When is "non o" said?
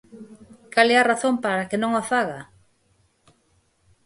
1.81-2.03